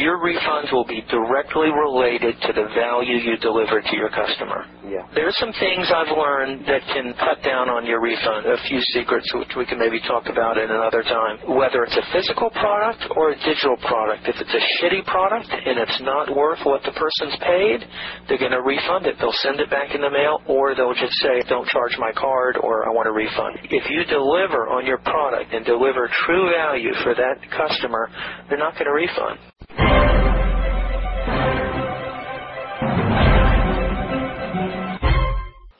[0.00, 4.64] your refunds will be directly related to the value you deliver to your customer.
[4.88, 5.04] Yeah.
[5.14, 8.48] There's some things I've learned that can cut down on your refund.
[8.48, 11.38] A few secrets which we can maybe talk about in another time.
[11.44, 15.76] Whether it's a physical product or a digital product, if it's a shitty product and
[15.78, 17.84] it's not worth what the person's paid,
[18.26, 19.20] they're going to refund it.
[19.20, 22.56] They'll send it back in the mail or they'll just say, don't charge my card
[22.56, 23.60] or I want a refund.
[23.68, 28.08] If you deliver on your product and deliver true value for that customer,
[28.48, 29.49] they're not going to refund.
[29.76, 30.19] Thank you.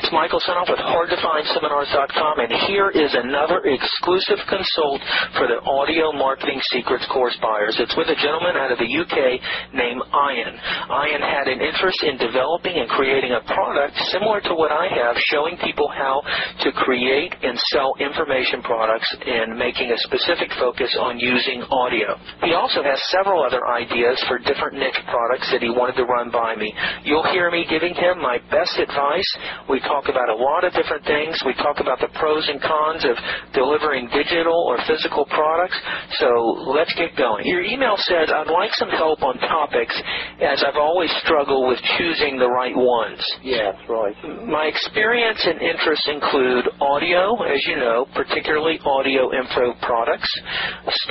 [0.00, 4.96] It's Michael Senoff with HardToFindSeminars.com, and here is another exclusive consult
[5.36, 7.76] for the Audio Marketing Secrets course buyers.
[7.76, 9.36] It's with a gentleman out of the UK
[9.76, 10.56] named Ian.
[10.88, 15.20] Ian had an interest in developing and creating a product similar to what I have,
[15.28, 16.24] showing people how
[16.64, 22.16] to create and sell information products and making a specific focus on using audio.
[22.40, 26.32] He also has several other ideas for different niche products that he wanted to run
[26.32, 26.72] by me.
[27.04, 29.28] You'll hear me giving him my best advice.
[29.68, 31.34] We talk about a lot of different things.
[31.42, 33.18] We talk about the pros and cons of
[33.50, 35.74] delivering digital or physical products.
[36.22, 36.30] So
[36.70, 37.42] let's get going.
[37.50, 39.94] Your email says, I'd like some help on topics
[40.38, 43.18] as I've always struggled with choosing the right ones.
[43.42, 44.14] Yeah, that's right.
[44.46, 50.30] My experience and interests include audio, as you know, particularly audio info products,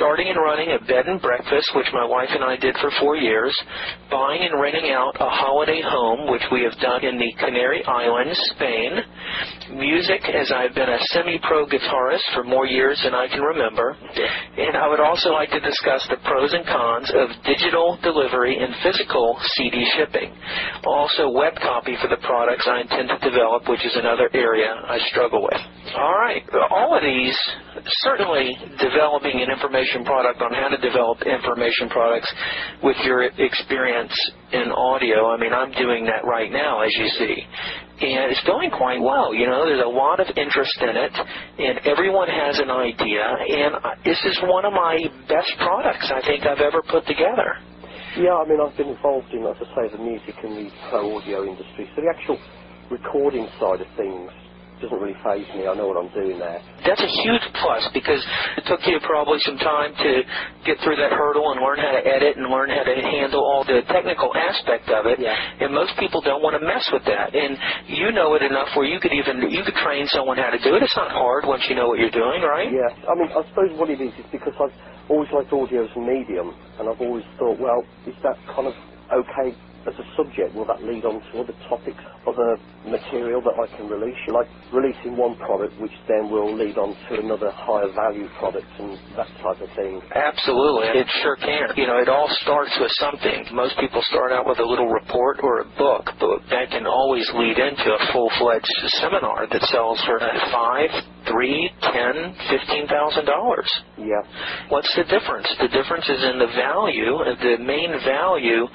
[0.00, 3.16] starting and running a bed and breakfast, which my wife and I did for four
[3.16, 3.52] years,
[4.10, 8.38] buying and renting out a holiday home, which we have done in the Canary Islands,
[8.56, 8.69] Spain,
[9.72, 13.96] music, as I've been a semi-pro guitarist for more years than I can remember,
[14.58, 18.74] and I would also like to discuss the pros and cons of digital delivery and
[18.82, 20.34] physical CD shipping.
[20.84, 24.98] Also, web copy for the products I intend to develop, which is another area I
[25.10, 25.60] struggle with.
[25.96, 27.36] All right, all of these,
[28.04, 32.32] certainly developing an information product on how to develop information products
[32.82, 34.14] with your experience
[34.52, 35.28] in audio.
[35.28, 37.44] I mean, I'm doing that right now, as you see
[38.00, 39.34] and it's going quite well.
[39.34, 41.12] You know, there's a lot of interest in it,
[41.58, 44.96] and everyone has an idea, and this is one of my
[45.28, 47.60] best products I think I've ever put together.
[48.18, 51.16] Yeah, I mean, I've been involved in, as I say, the music and the pro
[51.16, 52.38] audio industry, so the actual
[52.90, 54.30] recording side of things
[54.82, 55.68] doesn't really phase me.
[55.68, 56.58] I know what I'm doing there.
[56.82, 58.24] That's a huge plus because
[58.56, 60.10] it took you probably some time to
[60.64, 63.62] get through that hurdle and learn how to edit and learn how to handle all
[63.62, 65.20] the technical aspect of it.
[65.20, 65.36] Yeah.
[65.60, 67.36] And most people don't want to mess with that.
[67.36, 70.58] And you know it enough where you could even you could train someone how to
[70.58, 70.82] do it.
[70.82, 72.72] It's not hard once you know what you're doing, right?
[72.72, 72.88] Yeah.
[73.04, 74.72] I mean, I suppose what it is is because I've
[75.10, 78.74] always liked audio as a medium, and I've always thought, well, is that kind of
[79.12, 79.56] okay
[79.86, 81.98] as a subject, will that lead on to other topics,
[82.28, 84.16] other material that I can release?
[84.28, 88.98] Like releasing one product, which then will lead on to another higher value product and
[89.16, 90.02] that type of thing.
[90.12, 91.72] Absolutely, it sure can.
[91.76, 93.56] You know, it all starts with something.
[93.56, 97.24] Most people start out with a little report or a book, but that can always
[97.34, 100.20] lead into a full-fledged seminar that sells for
[100.52, 100.92] five,
[101.30, 103.70] three, ten, fifteen thousand dollars.
[103.96, 104.22] Yeah.
[104.68, 105.46] What's the difference?
[105.62, 107.14] The difference is in the value.
[107.22, 108.66] Uh, the main value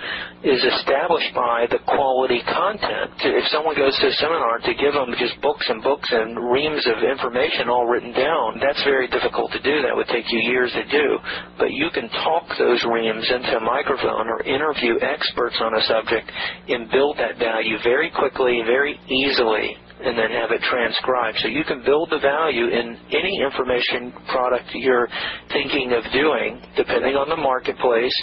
[0.44, 3.12] is established by the quality content.
[3.20, 6.86] If someone goes to a seminar to give them just books and books and reams
[6.88, 9.82] of information all written down, that's very difficult to do.
[9.84, 11.08] That would take you years to do.
[11.58, 16.32] But you can talk those reams into a microphone or interview experts on a subject
[16.70, 21.38] and build that value very quickly, very easily and then have it transcribed.
[21.42, 25.08] So you can build the value in any information product you're
[25.52, 28.16] thinking of doing, depending on the marketplace,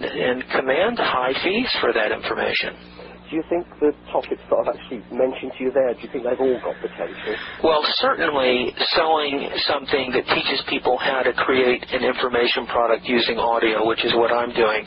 [0.00, 3.05] and command high fees for that information.
[3.30, 6.22] Do you think the topics that I've actually mentioned to you there, do you think
[6.22, 7.34] they've all got potential?
[7.62, 13.86] Well, certainly selling something that teaches people how to create an information product using audio,
[13.86, 14.86] which is what I'm doing,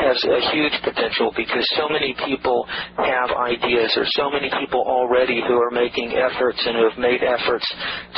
[0.00, 2.64] has a huge potential because so many people
[2.96, 3.92] have ideas.
[3.94, 7.66] There's so many people already who are making efforts and who have made efforts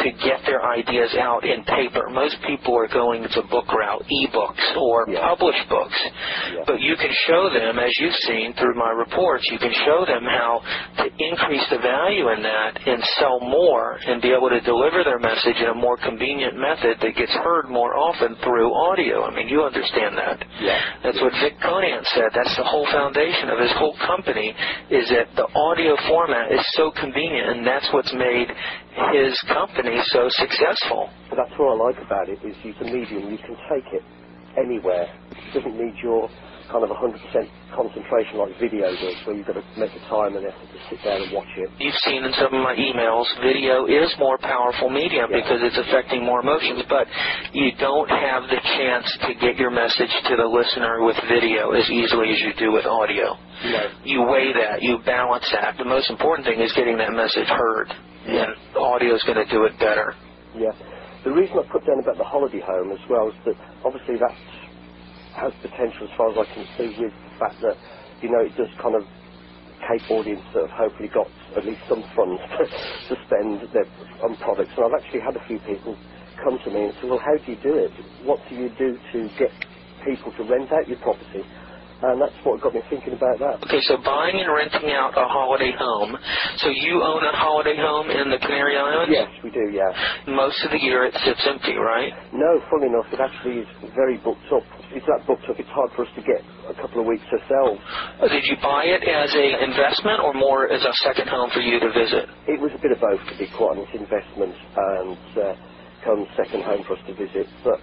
[0.04, 2.06] to get their ideas out in paper.
[2.10, 5.26] Most people are going to book route, e-books or Yeah.
[5.26, 5.98] published books.
[6.54, 6.64] Yeah.
[6.66, 10.20] But you can show them, as you've seen through my reports, you can show them
[10.28, 10.60] how
[11.00, 15.18] to increase the value in that and sell more and be able to deliver their
[15.18, 19.24] message in a more convenient method that gets heard more often through audio.
[19.24, 20.44] I mean, you understand that.
[20.60, 20.76] Yeah.
[21.00, 22.28] That's what Vic Conant said.
[22.36, 24.52] That's the whole foundation of his whole company
[24.92, 28.52] is that the audio format is so convenient and that's what's made
[29.16, 31.08] his company so successful.
[31.32, 34.04] But that's what I like about it, is it's a medium, you can take it
[34.60, 35.08] anywhere.
[35.32, 36.28] It doesn't need your
[36.70, 37.14] kind of 100%
[37.74, 40.98] concentration like video does, where you've got to make the time and effort to sit
[41.04, 41.70] down and watch it.
[41.78, 45.42] You've seen in some of my emails, video is more powerful medium Yeah.
[45.44, 47.06] because it's affecting more emotions, but
[47.52, 51.86] you don't have the chance to get your message to the listener with video as
[51.90, 53.36] easily as you do with audio.
[53.62, 55.76] You You weigh that, you balance that.
[55.78, 57.88] The most important thing is getting that message heard,
[58.26, 60.14] and audio is going to do it better.
[60.56, 60.72] yeah.
[61.24, 64.30] The reason I put down about the holiday home as well is that obviously that
[65.38, 67.76] has potential as far as I can see with the fact that,
[68.22, 69.04] you know, it does kind of
[69.88, 71.28] Cape audience that have hopefully got
[71.58, 72.42] at least some funds
[73.10, 73.88] to spend their,
[74.24, 74.72] on products.
[74.76, 75.96] And I've actually had a few people
[76.44, 77.92] come to me and say, well, how do you do it?
[78.24, 79.52] What do you do to get
[80.06, 81.44] people to rent out your property?
[81.96, 83.56] And that's what got me thinking about that.
[83.64, 86.12] Okay, so buying and renting out a holiday home.
[86.60, 89.08] So you own a holiday home in the Canary Islands?
[89.08, 89.88] Yes, we do, yeah.
[90.28, 92.12] Most of the year it sits empty, right?
[92.36, 94.60] No, funnily enough, it actually is very booked up.
[94.92, 97.80] It's that booked up, it's hard for us to get a couple of weeks ourselves.
[98.20, 101.64] Uh, Did you buy it as a investment or more as a second home for
[101.64, 102.28] you to visit?
[102.44, 105.56] It was a bit of both, to be quite honest, investment and uh,
[106.04, 107.48] come second home for us to visit.
[107.64, 107.80] But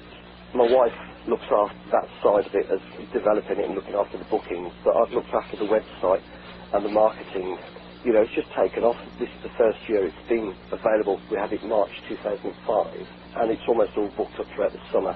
[0.54, 0.94] my wife
[1.30, 2.82] looks after that side of it as
[3.14, 4.74] developing it and looking after the bookings.
[4.84, 6.24] But I've looked after the website
[6.74, 7.58] and the marketing.
[8.06, 8.98] You know, it's just taken off.
[9.20, 11.20] This is the first year it's been available.
[11.32, 12.46] We had it March 2005,
[13.44, 15.16] and it's almost all booked up throughout the summer.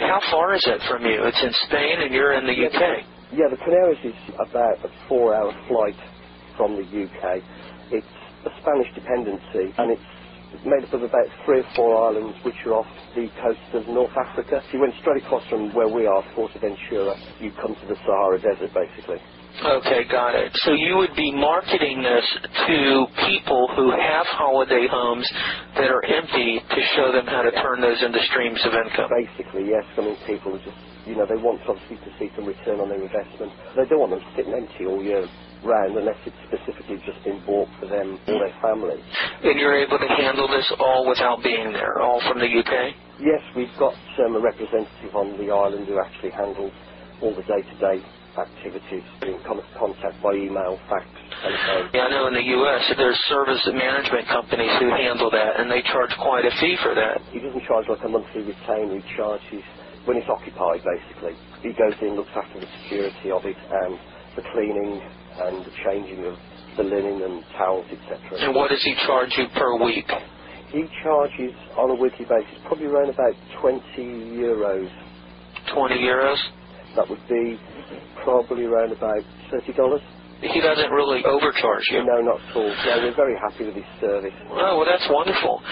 [0.00, 1.20] How far is it from you?
[1.26, 3.04] It's in Spain and you're in the UK.
[3.34, 5.98] Yeah, the Canaries is about a four-hour flight
[6.56, 7.22] from the UK.
[7.92, 8.16] It's
[8.46, 10.10] a Spanish dependency, and it's
[10.60, 14.12] made up of about three or four islands which are off the coast of North
[14.16, 14.60] Africa.
[14.66, 18.38] If you went straight across from where we are, Fuerteventura, you come to the Sahara
[18.40, 19.18] Desert, basically.
[19.60, 20.50] Okay, got it.
[20.64, 22.24] So you would be marketing this
[22.66, 25.28] to people who have holiday homes
[25.76, 29.10] that are empty to show them how to turn those into streams of income.
[29.12, 29.84] Basically, yes.
[29.96, 30.76] I mean, people are just,
[31.06, 33.52] you know, they want obviously to see some return on their investment.
[33.76, 35.28] They don't want them sitting empty all year
[35.64, 38.98] round unless it's specifically just been bought for them or their family.
[39.42, 42.94] And you're able to handle this all without being there, all from the UK?
[43.20, 43.94] Yes, we've got
[44.26, 46.72] um, a representative on the island who actually handles
[47.22, 48.02] all the day-to-day
[48.34, 51.04] activities, in con- contact by email, fax,
[51.44, 51.90] telephone.
[51.92, 52.82] Yeah, I know in the U.S.
[52.96, 57.20] there's service management companies who handle that, and they charge quite a fee for that.
[57.30, 59.62] He doesn't charge like a monthly retainer, he charges
[60.08, 61.36] when it's occupied, basically.
[61.62, 63.92] He goes in, looks after the security of it, and
[64.34, 64.98] the cleaning
[65.40, 66.34] and the changing of
[66.76, 68.18] the linen and towels, etc.
[68.40, 70.08] And what does he charge you per week?
[70.72, 73.82] He charges on a weekly basis probably around about 20
[74.40, 74.88] euros.
[75.74, 76.38] 20 euros?
[76.96, 77.58] That would be
[78.24, 80.00] probably around about $30.
[80.42, 82.02] He doesn't really overcharge you.
[82.02, 82.66] No, not at all.
[82.66, 84.34] No, we're very happy with his service.
[84.50, 85.62] Oh, well, that's wonderful.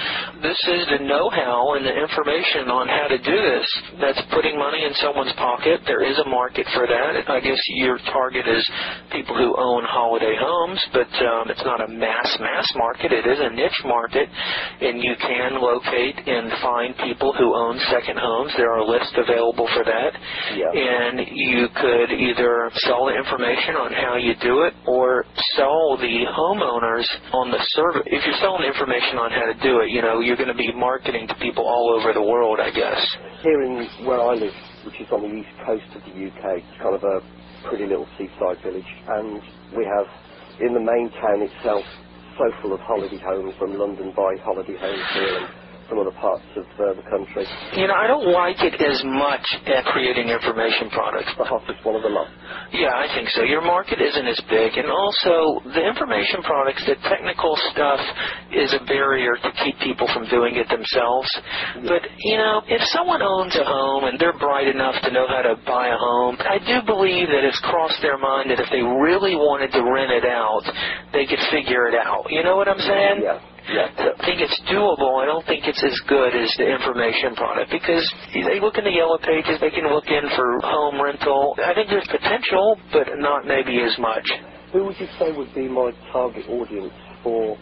[0.47, 3.67] This is the know-how and the information on how to do this.
[3.99, 5.83] That's putting money in someone's pocket.
[5.91, 7.27] There is a market for that.
[7.27, 8.63] I guess your target is
[9.11, 13.11] people who own holiday homes, but um, it's not a mass, mass market.
[13.11, 18.23] It is a niche market, and you can locate and find people who own second
[18.23, 18.55] homes.
[18.57, 20.15] There are lists available for that.
[20.55, 20.71] Yeah.
[20.71, 25.25] And you could either sell the information on how you do it or
[25.57, 28.03] sell the homeowners on the service.
[28.07, 30.73] If you're selling information on how to do it, you know, you're going to be
[30.73, 33.01] marketing to people all over the world, I guess.
[33.43, 36.77] Here in where I live, which is on the east coast of the UK, it's
[36.83, 37.21] kind of a
[37.69, 39.41] pretty little seaside village, and
[39.77, 40.07] we have
[40.61, 41.85] in the main town itself
[42.39, 45.49] so full of holiday homes from London by holiday homes here and
[45.91, 47.43] some other parts of uh, the country.
[47.75, 51.35] You know, I don't like it as much at creating information products.
[51.35, 52.31] The hottest one of the lot.
[52.71, 53.43] Yeah, I think so.
[53.43, 57.99] Your market isn't as big, and also the information products, the technical stuff
[58.55, 61.29] is a barrier to keep people from doing it themselves.
[61.91, 65.43] But, you know, if someone owns a home and they're bright enough to know how
[65.43, 68.87] to buy a home, I do believe that it's crossed their mind that if they
[68.87, 70.63] really wanted to rent it out,
[71.13, 72.31] they could figure it out.
[72.31, 73.27] You know what I'm saying?
[73.27, 73.43] Yeah.
[73.69, 73.93] Yeah.
[73.93, 75.21] I think it's doable.
[75.23, 78.03] I don't think it's as good as the information product because
[78.33, 79.61] they look in the yellow pages.
[79.61, 81.55] They can look in for home rental.
[81.61, 84.27] I think there's potential, but not maybe as much.
[84.73, 87.59] Who would you say would be my target audience for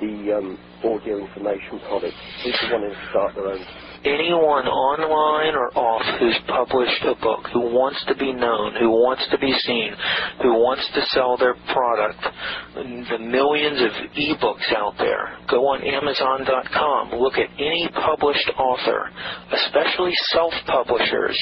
[0.00, 2.14] the um, audio information product?
[2.44, 3.64] Who's the one who start their own?
[4.04, 9.26] Anyone online or off who's published a book, who wants to be known, who wants
[9.30, 9.92] to be seen,
[10.42, 12.20] who wants to sell their product,
[12.74, 19.10] the millions of ebooks out there, go on Amazon.com, look at any published author,
[19.52, 21.38] especially self-publishers.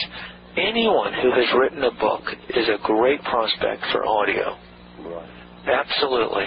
[0.56, 4.58] Anyone who has written a book is a great prospect for audio.
[5.06, 5.30] Right.
[5.68, 6.46] Absolutely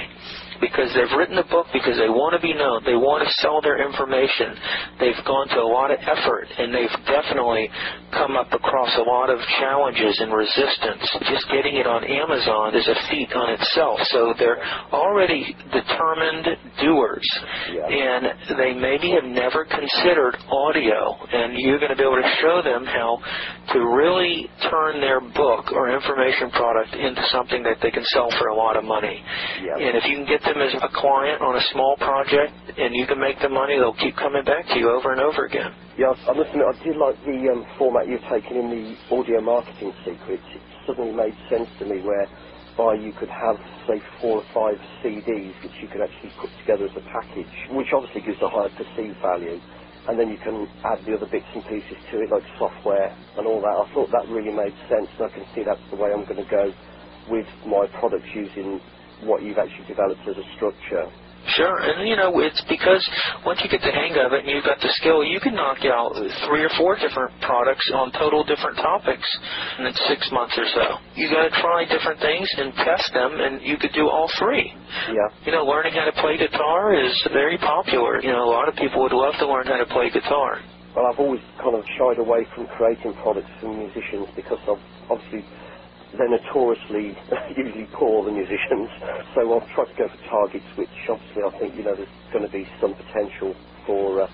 [0.62, 2.86] because they've written a book because they want to be known.
[2.86, 4.54] They want to sell their information.
[5.02, 7.68] They've gone to a lot of effort and they've definitely
[8.14, 11.02] come up across a lot of challenges and resistance.
[11.26, 14.00] Just getting it on Amazon is a feat on itself.
[14.14, 14.62] So they're
[14.94, 16.46] already determined
[16.80, 17.28] doers.
[17.74, 17.90] Yeah.
[17.90, 18.24] And
[18.62, 21.18] they maybe have never considered audio.
[21.34, 23.18] And you're going to be able to show them how
[23.74, 28.54] to really turn their book or information product into something that they can sell for
[28.54, 29.24] a lot of money.
[29.64, 29.82] Yeah.
[29.82, 33.08] And if you can get them as a client on a small project and you
[33.08, 35.74] can make them money, they'll keep coming back to you over and over again.
[36.00, 39.92] Yeah, I must I did like the um, format you've taken in the audio marketing
[40.08, 40.48] secrets.
[40.56, 43.60] It suddenly made sense to me whereby you could have,
[43.92, 47.92] say, four or five CDs which you could actually put together as a package, which
[47.92, 49.60] obviously gives a higher perceived value.
[50.08, 53.44] And then you can add the other bits and pieces to it, like software and
[53.44, 53.76] all that.
[53.84, 56.40] I thought that really made sense, and I can see that's the way I'm going
[56.40, 56.72] to go
[57.28, 58.80] with my products using
[59.24, 61.10] what you've actually developed as a structure.
[61.58, 63.02] Sure, and you know, it's because
[63.46, 65.82] once you get the hang of it and you've got the skill, you can knock
[65.90, 66.14] out
[66.46, 69.26] three or four different products on total different topics
[69.82, 70.86] in six months or so.
[71.18, 74.70] You got to try different things and test them, and you could do all three.
[75.10, 75.28] Yeah.
[75.42, 78.22] You know, learning how to play guitar is very popular.
[78.22, 80.62] You know, a lot of people would love to learn how to play guitar.
[80.96, 84.78] Well, I've always kind of shied away from creating products for musicians because of
[85.10, 85.42] obviously
[86.18, 87.16] they're notoriously
[87.58, 88.90] usually poor, the musicians.
[89.36, 92.46] So I'll try to go for targets which obviously I think, you know, there's going
[92.46, 93.56] to be some potential
[93.88, 94.28] for uh,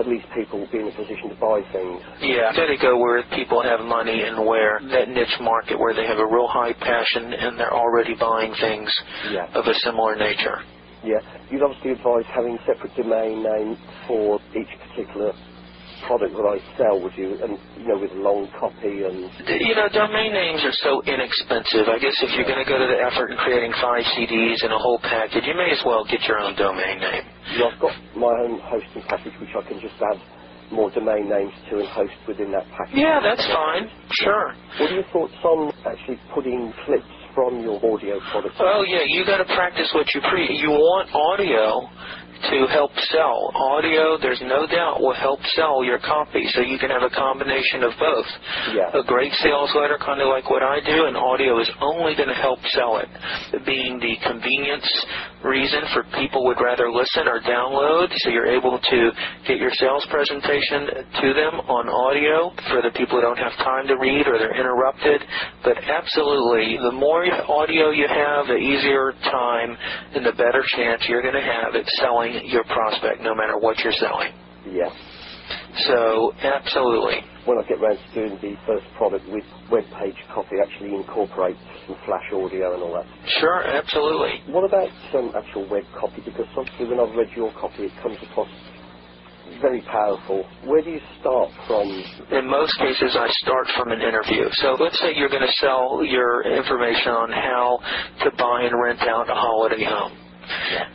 [0.00, 1.98] at least people being in a position to buy things.
[2.22, 6.06] Yeah, got to go where people have money and where that niche market where they
[6.06, 8.90] have a real high passion and they're already buying things
[9.32, 9.46] Yeah.
[9.54, 10.62] of a similar nature.
[11.04, 11.22] Yeah.
[11.50, 15.32] You'd obviously advise having a separate domain name for each particular
[16.06, 17.40] product that I sell, would you?
[17.42, 19.26] And, you know, with long copy and...
[19.48, 21.88] You know, domain names are so inexpensive.
[21.88, 24.72] I guess if you're going to go to the effort in creating five CDs and
[24.72, 27.24] a whole package, you may as well get your own domain name.
[27.54, 30.20] You know, I've got my own hosting package which I can just add
[30.70, 33.00] more domain names to and host within that package.
[33.00, 33.88] Yeah, that's fine.
[34.20, 34.52] Sure.
[34.78, 38.56] What are your thoughts on actually putting clips from your audio products?
[38.60, 40.50] Oh yeah, you got to practice what you preach.
[40.60, 41.88] You want audio
[42.50, 43.50] to help sell.
[43.54, 47.82] Audio, there's no doubt, will help sell your copy, so you can have a combination
[47.82, 48.28] of both.
[48.74, 49.00] Yeah.
[49.00, 52.28] A great sales letter, kind of like what I do, and audio is only going
[52.28, 53.08] to help sell it.
[53.66, 54.86] Being the convenience
[55.44, 59.10] reason for people would rather listen or download, so you're able to
[59.46, 63.86] get your sales presentation to them on audio for the people who don't have time
[63.86, 65.22] to read or they're interrupted.
[65.62, 69.76] But absolutely, the more audio you have, the easier time
[70.14, 73.78] and the better chance you're going to have at selling your prospect, no matter what
[73.80, 74.32] you're selling.
[74.70, 74.90] Yeah.
[75.86, 77.24] So, absolutely.
[77.44, 81.56] When I get round to doing the first product with web page copy, actually incorporate
[81.86, 83.06] some flash audio and all that.
[83.40, 84.42] Sure, absolutely.
[84.52, 86.20] What about some actual web copy?
[86.24, 88.48] Because obviously when I've read your copy, it comes across
[89.60, 90.44] very powerful.
[90.64, 91.88] Where do you start from?
[92.36, 94.44] In most cases, I start from an interview.
[94.52, 97.78] So let's say you're going to sell your information on how
[98.24, 100.27] to buy and rent out a holiday home.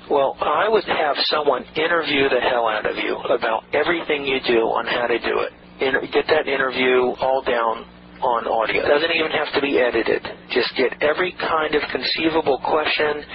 [0.10, 4.68] Well, I would have someone interview the hell out of you about everything you do
[4.74, 5.54] on how to do it.
[6.14, 7.86] Get that interview all down
[8.24, 8.86] on audio.
[8.86, 10.24] It doesn't even have to be edited.
[10.50, 13.26] Just get every kind of conceivable question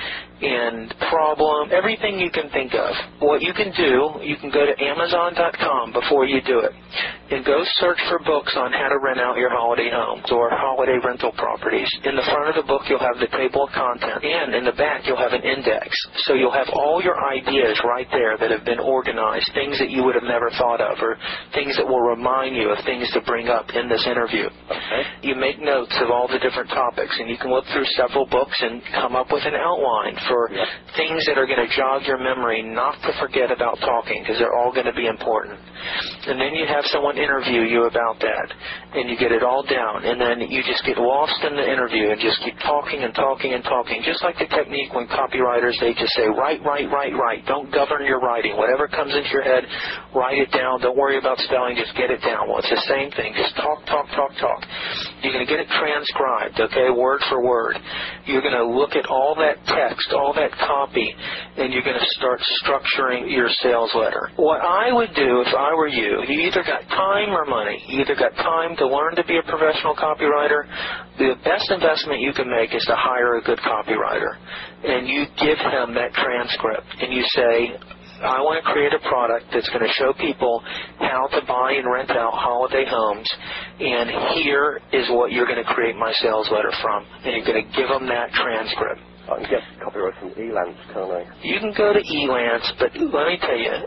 [0.41, 2.95] and problem, everything you can think of.
[3.21, 6.73] What you can do, you can go to Amazon.com before you do it
[7.31, 10.97] and go search for books on how to rent out your holiday homes or holiday
[11.05, 11.89] rental properties.
[12.05, 14.73] In the front of the book, you'll have the table of contents, and in the
[14.73, 15.93] back, you'll have an index.
[16.25, 20.05] So you'll have all your ideas right there that have been organized, things that you
[20.05, 21.21] would have never thought of, or
[21.53, 24.49] things that will remind you of things to bring up in this interview.
[24.49, 25.03] Okay.
[25.29, 28.57] You make notes of all the different topics, and you can look through several books
[28.65, 30.65] and come up with an outline for Yeah.
[30.95, 34.55] things that are going to jog your memory, not to forget about talking, because they're
[34.55, 35.59] all going to be important.
[36.29, 38.49] And then you have someone interview you about that,
[38.95, 42.11] and you get it all down, and then you just get lost in the interview
[42.11, 45.95] and just keep talking and talking and talking, just like the technique when copywriters they
[45.95, 47.47] just say write, write, write, write.
[47.47, 48.57] Don't govern your writing.
[48.57, 49.65] Whatever comes into your head,
[50.15, 50.81] write it down.
[50.81, 51.77] Don't worry about spelling.
[51.77, 52.49] Just get it down.
[52.49, 53.33] Well, it's the same thing.
[53.37, 54.61] Just talk, talk, talk, talk.
[55.23, 57.77] You're going to get it transcribed, okay, word for word.
[58.27, 61.15] You're going to look at all that text, all that copy,
[61.57, 64.31] and you're going to start structuring your sales letter.
[64.37, 67.79] What I would do if I were you, you either got time or money.
[67.87, 70.67] You either got time to learn to be a professional copywriter.
[71.19, 74.35] The best investment you can make is to hire a good copywriter.
[74.83, 77.79] And you give him that transcript and you say,
[78.19, 80.59] I want to create a product that's going to show people
[80.99, 83.31] how to buy and rent out holiday homes,
[83.79, 84.11] and
[84.43, 87.07] here is what you're going to create my sales letter from.
[87.23, 88.99] And you're going to give them that transcript.
[89.29, 91.23] I can get copyright from Elance, can't I?
[91.45, 93.85] You can go to Elance, but let me tell you,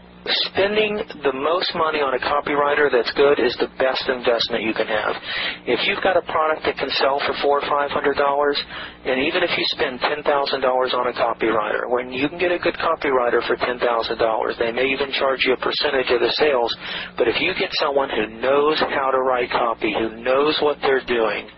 [0.53, 4.86] spending the most money on a copywriter that's good is the best investment you can
[4.86, 5.17] have.
[5.65, 8.53] If you've got a product that can sell for four or five hundred dollars,
[9.01, 12.53] and even if you spend ten thousand dollars on a copywriter, when you can get
[12.53, 16.21] a good copywriter for ten thousand dollars, they may even charge you a percentage of
[16.21, 16.69] the sales.
[17.17, 21.05] But if you get someone who knows how to write copy, who knows what they're
[21.10, 21.50] doing,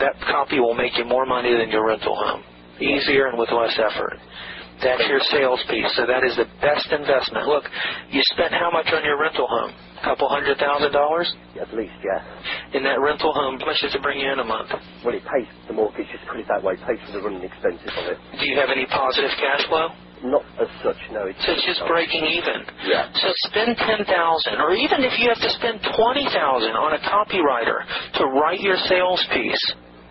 [0.00, 2.40] that copy will make you more money than your rental home
[2.80, 4.18] easier and with less effort.
[4.78, 5.90] That's your sales piece.
[5.98, 7.50] So that is the best investment.
[7.50, 7.66] Look,
[8.14, 9.74] you spent how much on your rental home?
[9.98, 11.26] A couple hundred thousand dollars?
[11.58, 12.22] At least, yeah.
[12.78, 14.70] In that rental home, how much does it bring you in a month?
[15.02, 17.90] Well, it pays the mortgage, just put it that way, pays for the running expenses
[17.90, 18.18] of it.
[18.38, 19.90] Do you have any positive cash flow?
[20.22, 21.26] Not as such, no.
[21.26, 22.62] It's, So it's just breaking even.
[22.86, 23.10] Yeah.
[23.18, 27.02] So spend ten thousand, or even if you have to spend twenty thousand on a
[27.02, 27.82] copywriter
[28.22, 29.62] to write your sales piece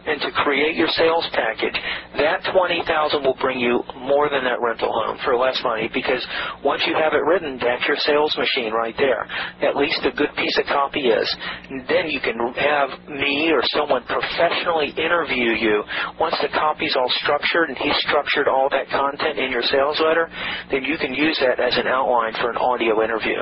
[0.08, 1.76] and to create your sales package,
[2.18, 6.24] that twenty thousand will bring you more than that rental home for less money because
[6.64, 9.28] once you have it written, that's your sales machine right there.
[9.62, 11.28] At least a good piece of copy is.
[11.92, 15.84] Then you can have me or someone professionally interview you.
[16.20, 20.30] Once the copy's all structured and he's structured all that content in your sales letter,
[20.72, 23.38] then you can use that as an outline for an audio interview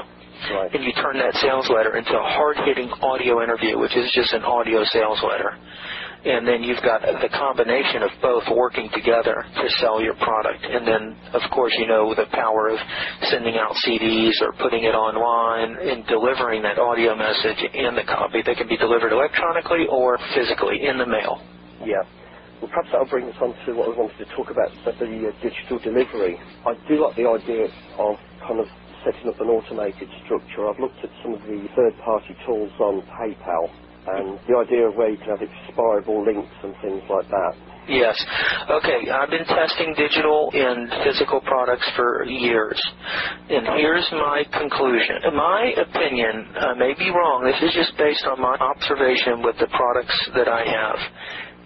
[0.52, 0.74] Right.
[0.76, 4.44] and you turn that sales letter into a hard-hitting audio interview, which is just an
[4.44, 5.58] audio sales letter.
[6.26, 10.66] And then you've got the combination of both working together to sell your product.
[10.66, 12.80] And then, of course, you know the power of
[13.30, 18.42] sending out CDs or putting it online and delivering that audio message and the copy
[18.42, 21.46] that can be delivered electronically or physically in the mail.
[21.86, 22.02] Yeah.
[22.58, 25.06] Well, perhaps that'll bring us on to what I wanted to talk about, but the
[25.06, 26.42] uh, digital delivery.
[26.66, 28.66] I do like the idea of kind of
[29.06, 30.66] setting up an automated structure.
[30.66, 33.70] I've looked at some of the third-party tools on PayPal,
[34.08, 37.54] and the idea of where you can have expirable links and things like that.
[37.88, 38.18] Yes.
[38.70, 42.82] Okay, I've been testing digital and physical products for years.
[43.50, 45.18] And here's my conclusion.
[45.30, 49.56] In my opinion, I may be wrong, this is just based on my observation with
[49.60, 50.98] the products that I have,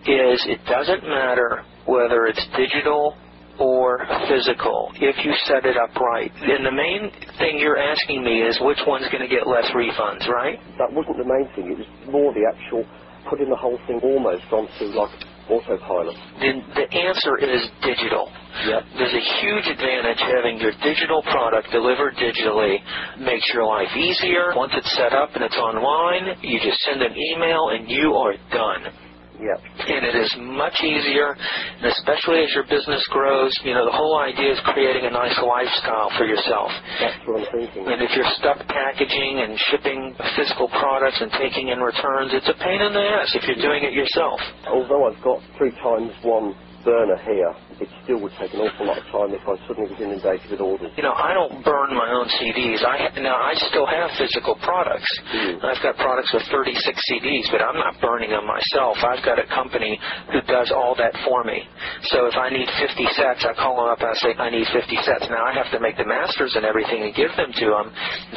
[0.07, 3.15] is it doesn't matter whether it's digital
[3.59, 6.31] or physical if you set it up right.
[6.33, 10.27] And the main thing you're asking me is which one's going to get less refunds,
[10.27, 10.59] right?
[10.77, 11.71] That wasn't the main thing.
[11.71, 12.85] It was more the actual
[13.29, 15.11] putting the whole thing almost onto like
[15.49, 16.15] autopilot.
[16.39, 18.29] The, the answer is digital.
[18.69, 18.81] Yep.
[18.97, 22.77] There's a huge advantage having your digital product delivered digitally.
[23.19, 24.53] Makes your life easier.
[24.55, 28.33] Once it's set up and it's online, you just send an email and you are
[28.53, 29.08] done.
[29.39, 29.59] Yep.
[29.87, 34.19] And it is much easier, and especially as your business grows, you know, the whole
[34.19, 36.67] idea is creating a nice lifestyle for yourself.
[36.99, 37.87] That's what I'm thinking.
[37.87, 42.57] And if you're stuck packaging and shipping physical products and taking in returns, it's a
[42.59, 44.43] pain in the ass if you're doing it yourself.
[44.67, 46.51] Although I've got three times one
[46.83, 49.99] burner here, it still would take an awful lot of time if I suddenly was
[49.99, 50.91] inundated with orders.
[50.95, 52.83] You know, I don't burn my own CDs.
[52.85, 55.07] I now I still have physical products.
[55.35, 55.63] Mm.
[55.63, 56.79] I've got products with 36
[57.11, 58.97] CDs, but I'm not burning them myself.
[59.03, 59.99] I've got a company
[60.31, 61.67] who does all that for me.
[62.15, 64.67] So if I need 50 sets, I call them up and I say I need
[64.71, 65.27] 50 sets.
[65.27, 67.87] Now I have to make the masters and everything and give them to them.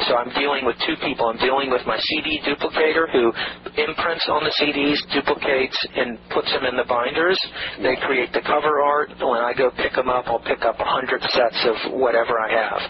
[0.09, 1.31] So I'm dealing with two people.
[1.31, 3.31] I'm dealing with my CD duplicator who
[3.79, 7.39] imprints on the CDs, duplicates, and puts them in the binders.
[7.79, 9.09] They create the cover art.
[9.21, 12.49] When I go pick them up, I'll pick up a hundred sets of whatever I
[12.49, 12.81] have.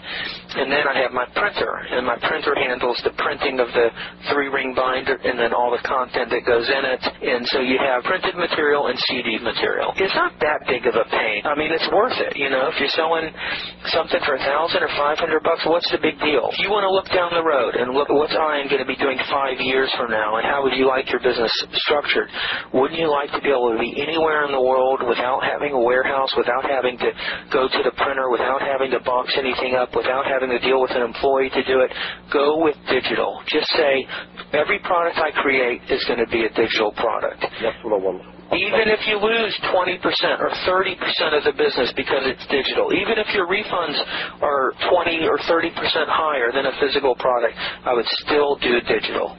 [0.56, 3.90] And then I have my printer, and my printer handles the printing of the
[4.32, 7.02] three ring binder and then all the content that goes in it.
[7.02, 9.92] And so you have printed material and CD material.
[9.96, 11.42] It's not that big of a pain.
[11.44, 12.38] I mean, it's worth it.
[12.38, 13.34] You know, if you're selling
[13.90, 16.48] something for a thousand or five hundred bucks, what's the big deal?
[16.62, 18.96] You want to look down the road and look at what's Ian going to be
[18.96, 21.50] doing five years from now, and how would you like your business
[21.82, 22.30] structured?
[22.70, 25.80] Wouldn't you like to be able to be anywhere in the world without having a
[25.80, 27.10] warehouse, without having to
[27.50, 30.80] go to the printer, without having to box anything up, without having having to deal
[30.80, 31.90] with an employee to do it,
[32.32, 33.40] go with digital.
[33.46, 34.04] Just say,
[34.52, 37.40] every product I create is going to be a digital product.
[37.40, 38.20] That's what I want.
[38.52, 40.04] Even if you lose 20%
[40.38, 43.96] or 30% of the business because it's digital, even if your refunds
[44.42, 45.72] are 20 or 30%
[46.12, 49.38] higher than a physical product, I would still do digital.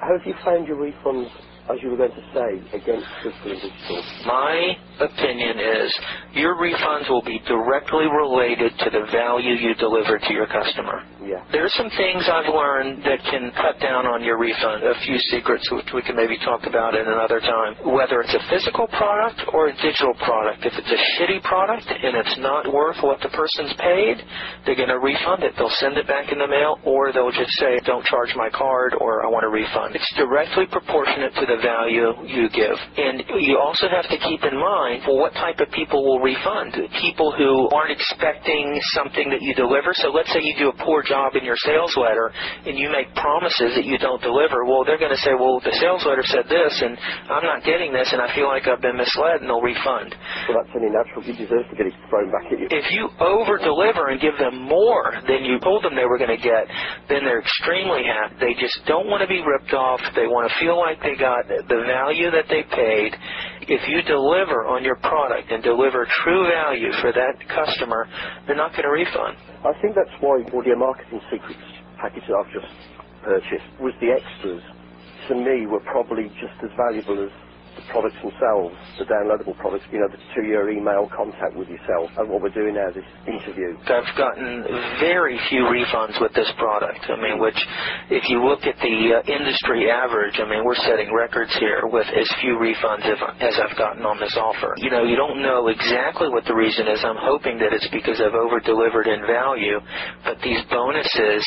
[0.00, 1.30] How have you found your refunds
[1.70, 4.02] as you were going to say, against physical and digital?
[4.26, 5.90] My opinion is
[6.34, 11.06] your refunds will be directly related to the value you deliver to your customer.
[11.22, 11.38] Yeah.
[11.54, 14.82] are some things I've learned that can cut down on your refund.
[14.82, 17.78] A few secrets which we can maybe talk about at another time.
[17.86, 20.66] Whether it's a physical product or a digital product.
[20.66, 24.18] If it's a shitty product and it's not worth what the person's paid,
[24.66, 25.54] they're going to refund it.
[25.54, 28.98] They'll send it back in the mail or they'll just say, don't charge my card
[28.98, 29.94] or I want a refund.
[29.94, 32.76] It's directly proportionate to the value you give.
[32.96, 36.76] And you also have to keep in mind well, what type of people will refund.
[37.02, 39.92] People who aren't expecting something that you deliver.
[39.94, 42.32] So let's say you do a poor job in your sales letter
[42.66, 44.64] and you make promises that you don't deliver.
[44.64, 46.96] Well, they're going to say, well, the sales letter said this and
[47.28, 50.14] I'm not getting this and I feel like I've been misled and they'll refund.
[50.48, 51.24] Well, that's only natural.
[51.26, 52.68] You deserve to get it thrown back at you.
[52.70, 56.34] If you over deliver and give them more than you told them they were going
[56.34, 56.68] to get,
[57.08, 58.36] then they're extremely happy.
[58.40, 60.00] They just don't want to be ripped off.
[60.14, 63.12] They want to feel like they got the value that they paid.
[63.68, 68.08] If you deliver on your product and deliver true value for that customer,
[68.46, 69.36] they're not going to refund.
[69.64, 71.62] I think that's why Audio Marketing Secrets
[72.00, 72.70] package that I've just
[73.22, 74.62] purchased was the extras
[75.28, 77.30] to me were probably just as valuable as
[77.76, 82.28] the products themselves, the downloadable products, you know, the two-year email contact with yourself, and
[82.28, 83.76] what we're doing now, is this interview.
[83.88, 84.64] I've gotten
[85.00, 87.00] very few refunds with this product.
[87.08, 87.58] I mean, which,
[88.10, 92.06] if you look at the uh, industry average, I mean, we're setting records here with
[92.12, 94.74] as few refunds as I've gotten on this offer.
[94.78, 97.00] You know, you don't know exactly what the reason is.
[97.04, 99.80] I'm hoping that it's because I've over-delivered in value,
[100.24, 101.42] but these bonuses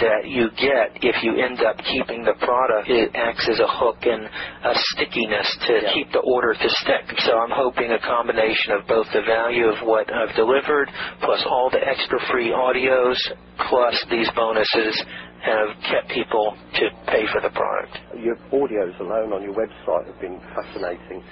[0.00, 2.88] that you get if you end up keeping the product.
[2.88, 5.92] It acts as a hook and a stickiness to yeah.
[5.94, 7.04] keep the order to stick.
[7.24, 10.88] So I'm hoping a combination of both the value of what I've delivered
[11.20, 13.20] plus all the extra free audios
[13.68, 14.96] plus these bonuses
[15.44, 17.96] have kept people to pay for the product.
[18.16, 21.24] Your audios alone on your website have been fascinating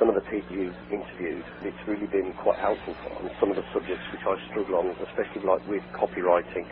[0.00, 3.66] some of the people you've interviewed, it's really been quite helpful on some of the
[3.68, 6.64] subjects which I struggle on, especially like with copywriting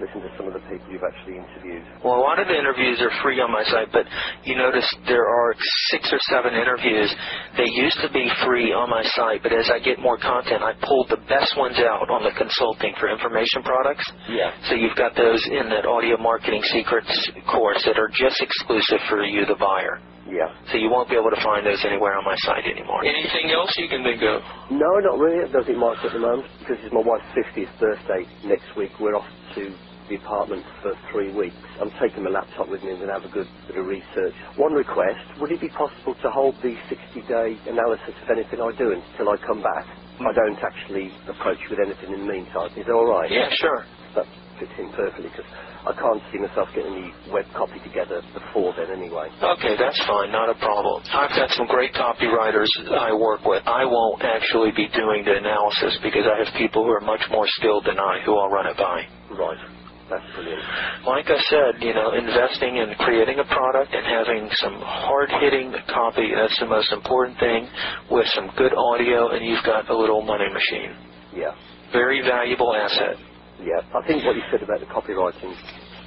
[0.00, 1.82] listen to some of the people you've actually interviewed?
[2.02, 4.06] Well, a lot of the interviews are free on my site, but
[4.44, 5.54] you notice there are
[5.90, 7.10] six or seven interviews.
[7.56, 10.74] They used to be free on my site, but as I get more content, I
[10.82, 14.04] pulled the best ones out on the consulting for information products.
[14.28, 14.52] Yeah.
[14.68, 17.10] So you've got those in that audio marketing secrets
[17.50, 20.00] course that are just exclusive for you, the buyer.
[20.28, 20.48] Yeah.
[20.72, 23.04] So you won't be able to find those anywhere on my site anymore.
[23.04, 24.40] Anything else you can think of?
[24.72, 25.44] No, not really.
[25.44, 28.92] It doesn't Mike at the moment because it's my wife's 50th birthday next week.
[29.00, 29.62] We're off to
[30.08, 31.56] the apartment for three weeks.
[31.80, 34.36] I'm taking my laptop with me and going to have a good bit of research.
[34.60, 38.88] One request, would it be possible to hold the 60-day analysis of anything I do
[38.92, 39.84] until I come back?
[40.20, 42.70] I don't actually approach with anything in the meantime.
[42.76, 43.30] Is that all right?
[43.32, 43.80] Yeah, sure.
[44.16, 44.28] That
[44.60, 45.48] fits in perfectly because
[45.84, 49.28] I can't see myself getting the web copy together before then anyway.
[49.36, 51.04] Okay, that's fine, not a problem.
[51.12, 53.60] I've got some great copywriters I work with.
[53.68, 57.44] I won't actually be doing the analysis because I have people who are much more
[57.60, 59.04] skilled than I who I'll run it by.
[59.36, 59.60] Right.
[60.08, 60.60] That's brilliant.
[61.04, 65.72] Like I said, you know, investing in creating a product and having some hard hitting
[65.88, 67.68] copy, that's the most important thing
[68.10, 70.96] with some good audio and you've got a little money machine.
[71.34, 71.52] Yeah.
[71.92, 73.16] Very valuable asset.
[73.58, 73.82] Yeah.
[73.94, 75.56] I think what you said about the copywriting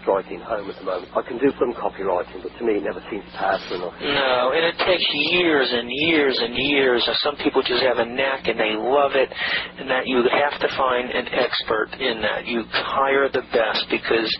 [0.08, 1.12] striking home at the moment.
[1.12, 4.00] I can do some copywriting, but to me it never seems powerful enough.
[4.00, 5.04] No, and it takes
[5.36, 7.04] years and years and years.
[7.20, 10.70] Some people just have a knack and they love it, and that you have to
[10.80, 12.48] find an expert in that.
[12.48, 14.32] You hire the best because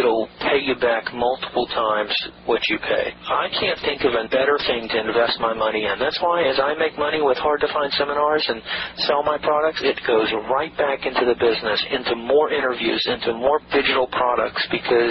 [0.00, 2.12] it'll pay you back multiple times
[2.48, 3.12] what you pay.
[3.12, 6.00] I can't think of a better thing to invest my money in.
[6.00, 8.64] That's why as I make money with hard to find seminars and
[9.04, 13.60] sell my products, it goes right back into the business, into more interviews, into more
[13.72, 15.01] digital products because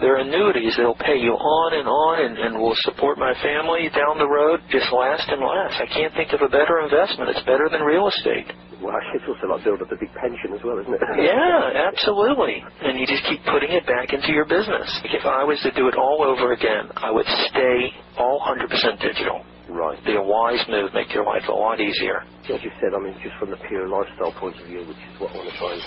[0.00, 4.18] They're annuities that'll pay you on and on and, and will support my family down
[4.18, 5.78] the road, just last and last.
[5.78, 7.30] I can't think of a better investment.
[7.30, 8.50] It's better than real estate.
[8.82, 11.00] Well, it's also like building up a big pension as well, isn't it?
[11.30, 12.58] Yeah, absolutely.
[12.82, 14.90] And you just keep putting it back into your business.
[15.14, 18.66] If I was to do it all over again, I would stay all 100%
[18.98, 19.46] digital.
[19.70, 19.96] Right.
[20.04, 22.20] Be a wise move, make your life a lot easier.
[22.50, 25.14] As you said, I mean, just from the pure lifestyle point of view, which is
[25.22, 25.82] what I want to try and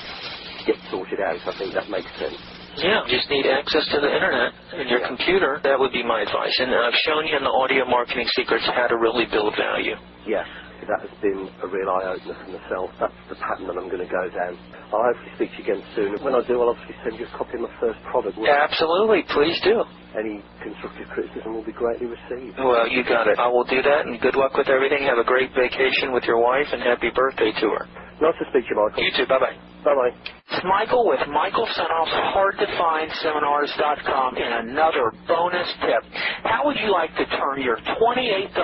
[0.65, 2.39] get sorted out, I think that makes sense.
[2.77, 5.07] Yeah, you just need access to the internet and your Yeah.
[5.07, 5.59] computer.
[5.63, 6.53] That would be my advice.
[6.59, 9.95] And I've shown you in the audio marketing secrets how to really build value.
[10.27, 10.47] Yes,
[10.87, 12.89] that has been a real eye-opener for myself.
[12.99, 14.53] That's the pattern that I'm going to go down.
[14.93, 16.09] I'll hopefully speak to you again soon.
[16.21, 18.37] When I do, I'll obviously send you a copy of my first product.
[18.37, 19.83] Well, Absolutely, please do.
[20.17, 22.57] Any constructive criticism will be greatly received.
[22.59, 23.39] Well, you got it.
[23.39, 25.03] I will do that, and good luck with everything.
[25.03, 27.85] Have a great vacation with your wife, and happy birthday to her.
[28.21, 29.03] Nice to speak to you, Michael.
[29.03, 29.25] You too.
[29.27, 29.55] Bye bye.
[29.83, 30.36] Bye-bye.
[30.57, 36.01] It's Michael with Michael Senoff's HardToFindSeminars.com and another bonus tip.
[36.49, 38.55] How would you like to turn your $28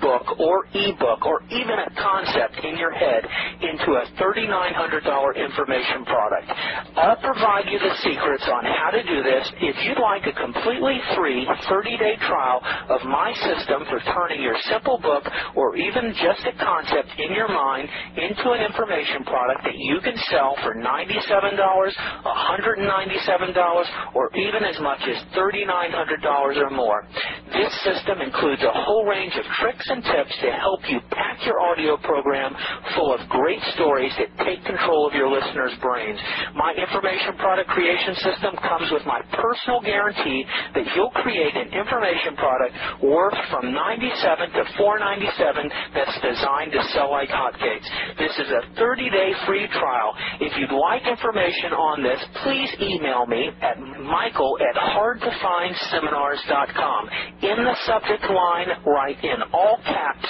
[0.00, 3.28] book or ebook or even a concept in your head
[3.60, 6.48] into a $3,900 information product?
[6.96, 9.44] I'll provide you the secrets on how to do this.
[9.60, 14.96] If you'd like a completely free 30-day trial of my system for turning your simple
[15.04, 20.00] book or even just a concept in your mind into an information product that you
[20.00, 27.06] can sell for $97, $197, or even as much as $3,900 or more.
[27.52, 31.60] This system includes a whole range of tricks and tips to help you pack your
[31.60, 32.54] audio program
[32.94, 36.18] full of great stories that take control of your listeners' brains.
[36.54, 42.36] My information product creation system comes with my personal guarantee that you'll create an information
[42.36, 47.88] product worth from 97 to 497 that's designed to sell like hotcakes.
[48.18, 50.14] This is a 30-day free trial.
[50.40, 57.08] If you'd like information on this, please email me at michael at hardtofindseminars.com.
[57.42, 60.28] In the subject line, write in all caps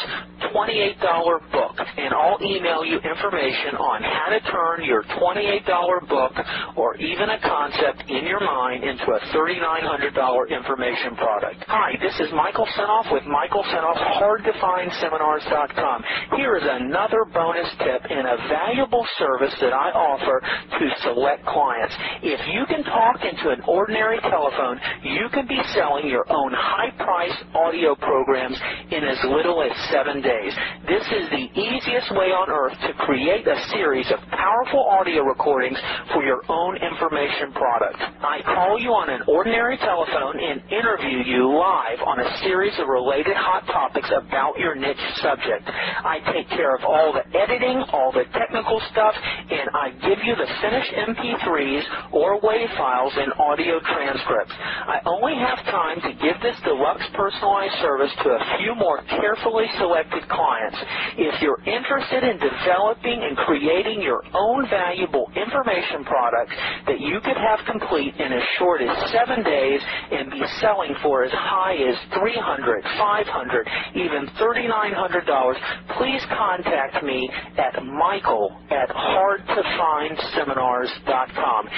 [0.55, 5.67] $28 book, and I'll email you information on how to turn your $28
[6.09, 6.33] book
[6.77, 11.65] or even a concept in your mind into a $3,900 information product.
[11.69, 16.05] Hi, this is Michael Senoff with Michael Senoff's HardToFindSeminars.com.
[16.37, 20.41] Here is another bonus tip and a valuable service that I offer
[20.79, 21.95] to select clients.
[22.23, 27.45] If you can talk into an ordinary telephone, you can be selling your own high-priced
[27.55, 28.57] audio programs
[28.91, 30.53] in as little as seven days.
[30.83, 35.79] This is the easiest way on earth to create a series of powerful audio recordings
[36.11, 38.03] for your own information product.
[38.19, 42.91] I call you on an ordinary telephone and interview you live on a series of
[42.91, 45.71] related hot topics about your niche subject.
[45.71, 50.35] I take care of all the editing, all the technical stuff, and I give you
[50.35, 54.55] the finished MP3s or WAV files and audio transcripts.
[54.59, 59.71] I only have time to give this deluxe personalized service to a few more carefully
[59.79, 60.72] selected clients.
[61.19, 66.55] If you're interested in developing and creating your own valuable information products
[66.87, 69.81] that you could have complete in as short as seven days
[70.13, 73.65] and be selling for as high as $300, $500,
[73.97, 75.55] even $3,900,
[75.99, 81.69] please contact me at michael at hardtofindseminars.com.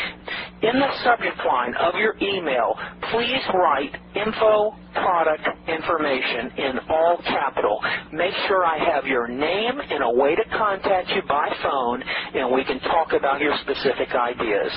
[0.62, 2.74] In the subject line of your email,
[3.12, 7.78] please write info product information in all capital.
[8.12, 12.02] Make sure I have your name and a way to contact you by phone
[12.34, 14.72] and we can talk about your specific ideas.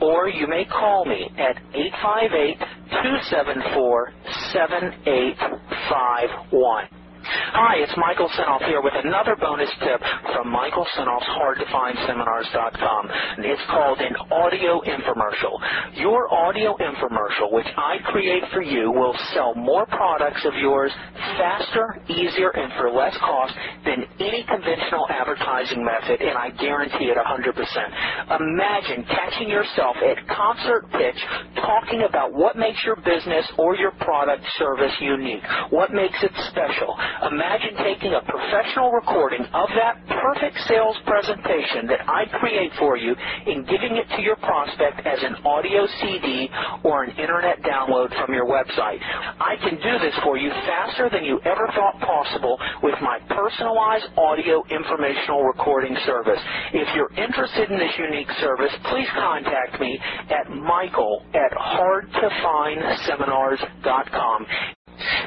[0.00, 2.58] Or you may call me at 858
[3.02, 4.12] 274
[4.54, 7.01] 7851.
[7.24, 10.00] Hi, it's Michael Senoff here with another bonus tip
[10.34, 13.02] from Michael Senoff's HardToFindSeminars.com.
[13.46, 15.54] It's called an audio infomercial.
[16.02, 20.90] Your audio infomercial, which I create for you, will sell more products of yours
[21.38, 23.54] faster, easier, and for less cost
[23.86, 28.34] than any conventional advertising method, and I guarantee it 100%.
[28.40, 31.18] Imagine catching yourself at concert pitch
[31.56, 36.96] talking about what makes your business or your product service unique, what makes it special.
[37.32, 43.14] Imagine taking a professional recording of that perfect sales presentation that I create for you
[43.14, 46.48] and giving it to your prospect as an audio CD
[46.84, 48.98] or an internet download from your website.
[49.40, 54.06] I can do this for you faster than you ever thought possible with my personalized
[54.18, 56.40] audio informational recording service.
[56.74, 59.98] If you're interested in this unique service, please contact me
[60.30, 64.46] at michael at hardtofindseminars.com.